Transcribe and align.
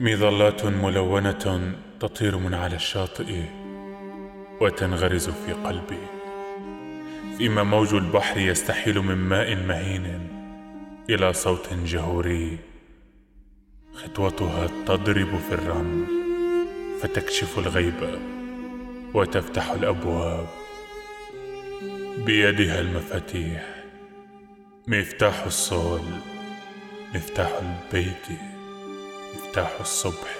مظلات 0.00 0.64
ملونة 0.64 1.74
تطير 2.00 2.36
من 2.36 2.54
على 2.54 2.76
الشاطئ 2.76 3.42
وتنغرز 4.60 5.30
في 5.30 5.52
قلبي. 5.52 6.06
فيما 7.38 7.62
موج 7.62 7.94
البحر 7.94 8.38
يستحيل 8.38 9.00
من 9.00 9.14
ماء 9.14 9.56
مهين 9.56 10.28
إلى 11.10 11.32
صوت 11.32 11.74
جهوري 11.74 12.58
خطوتها 13.94 14.66
تضرب 14.86 15.38
في 15.48 15.54
الرمل 15.54 16.04
فتكشف 17.02 17.58
الغيب 17.58 18.18
وتفتح 19.14 19.70
الأبواب. 19.70 20.46
بيدها 22.18 22.80
المفاتيح 22.80 23.84
مفتاح 24.88 25.44
الصول 25.44 26.02
مفتاح 27.14 27.50
البيت. 27.62 28.59
مفتاح 29.50 29.80
الصبح 29.80 30.38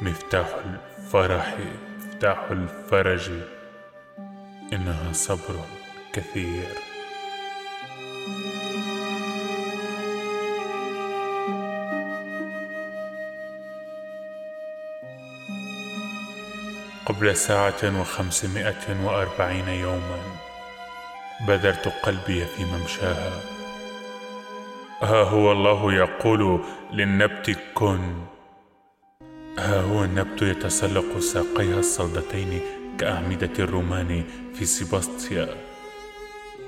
مفتاح 0.00 0.48
الفرح 0.64 1.54
مفتاح 1.98 2.50
الفرج. 2.50 3.30
إنها 4.72 5.12
صبر 5.12 5.60
كثير. 6.12 6.68
قبل 17.06 17.36
ساعة 17.36 18.00
وخمسمائة 18.00 19.04
وأربعين 19.04 19.68
يوما 19.68 20.18
بذرت 21.48 21.88
قلبي 21.88 22.44
في 22.46 22.64
ممشاها. 22.64 23.55
ها 25.02 25.22
هو 25.22 25.52
الله 25.52 25.94
يقول 25.94 26.60
للنبت 26.92 27.58
كن. 27.74 28.00
ها 29.58 29.80
هو 29.80 30.04
النبت 30.04 30.42
يتسلق 30.42 31.18
ساقيها 31.18 31.78
الصلدتين 31.78 32.60
كأعمدة 32.98 33.50
الرومان 33.58 34.24
في 34.54 34.64
سيباستيا. 34.64 35.48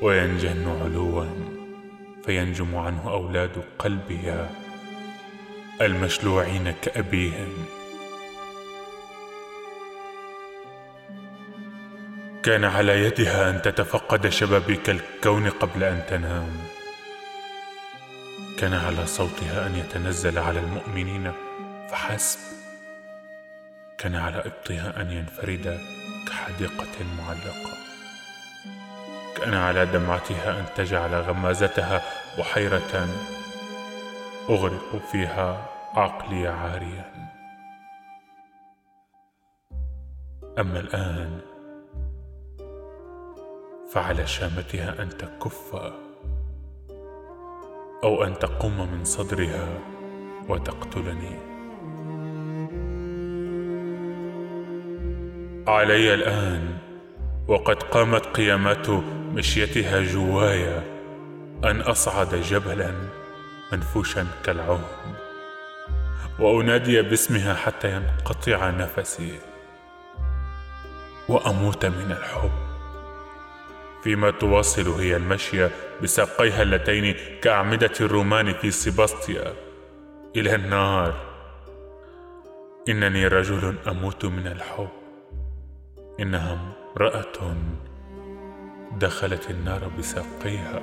وينجن 0.02 0.68
علوا 0.82 1.24
فينجم 2.24 2.76
عنه 2.76 3.10
أولاد 3.10 3.62
قلبها 3.78 4.50
المشلوعين 5.80 6.74
كأبيهم. 6.82 7.66
كان 12.42 12.64
على 12.64 13.04
يدها 13.04 13.50
أن 13.50 13.62
تتفقد 13.62 14.28
شبابيك 14.28 14.90
الكون 14.90 15.48
قبل 15.48 15.84
أن 15.84 16.02
تنام. 16.08 16.77
كان 18.58 18.74
على 18.74 19.06
صوتها 19.06 19.66
أن 19.66 19.76
يتنزل 19.76 20.38
على 20.38 20.60
المؤمنين 20.60 21.32
فحسب. 21.88 22.38
كان 23.98 24.14
على 24.14 24.38
إبطها 24.38 25.00
أن 25.00 25.10
ينفرد 25.10 25.80
كحديقة 26.28 27.04
معلقة. 27.18 27.70
كان 29.36 29.54
على 29.54 29.86
دمعتها 29.86 30.60
أن 30.60 30.64
تجعل 30.76 31.14
غمازتها 31.14 32.02
بحيرة 32.38 33.08
أغرق 34.50 34.96
فيها 35.12 35.68
عقلي 35.94 36.48
عاريا. 36.48 37.30
أما 40.58 40.80
الآن 40.80 41.40
فعلى 43.92 44.26
شامتها 44.26 45.02
أن 45.02 45.08
تكف 45.08 45.92
أو 48.04 48.25
أن 48.25 48.38
تقوم 48.38 48.92
من 48.92 49.04
صدرها 49.04 49.69
وتقتلني. 50.48 51.38
علي 55.69 56.14
الآن 56.14 56.78
وقد 57.48 57.82
قامت 57.82 58.26
قيامات 58.26 58.91
مشيتها 59.34 60.03
جوايا 60.03 60.82
أن 61.64 61.81
أصعد 61.81 62.34
جبلا 62.34 62.94
منفوشا 63.72 64.26
كالعهن 64.44 65.15
وأنادي 66.38 67.03
باسمها 67.03 67.54
حتى 67.54 67.92
ينقطع 67.92 68.70
نفسي 68.70 69.38
وأموت 71.28 71.86
من 71.86 72.12
الحب. 72.12 72.67
فيما 74.03 74.31
تواصل 74.31 74.88
هي 74.88 75.16
المشي 75.16 75.69
بساقيها 76.03 76.62
اللتين 76.62 77.14
كأعمدة 77.42 77.92
الرومان 78.00 78.53
في 78.53 78.70
سيباستيا. 78.70 79.53
إلى 80.36 80.54
النار. 80.54 81.14
إنني 82.88 83.26
رجل 83.26 83.75
أموت 83.88 84.25
من 84.25 84.47
الحب. 84.47 84.88
إنها 86.20 86.76
امرأة 86.97 87.56
دخلت 88.98 89.50
النار 89.50 89.91
بساقيها. 89.98 90.82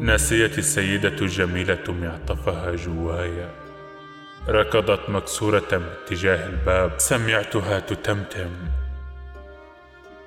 نسيت 0.00 0.58
السيدة 0.58 1.08
الجميلة 1.08 1.84
معطفها 1.88 2.76
جوايا. 2.76 3.63
ركضت 4.48 5.10
مكسورة 5.10 5.68
باتجاه 5.72 6.46
الباب. 6.46 6.92
سمعتها 6.98 7.80
تتمتم. 7.80 8.50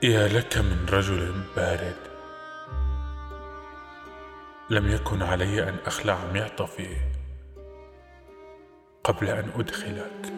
يا 0.04 0.28
لك 0.28 0.58
من 0.58 0.86
رجل 0.90 1.42
بارد. 1.56 1.96
لم 4.70 4.92
يكن 4.92 5.22
علي 5.24 5.64
أن 5.70 5.76
أخلع 5.86 6.18
معطفي 6.34 6.98
قبل 9.04 9.28
أن 9.30 9.52
أدخلك. 9.56 10.34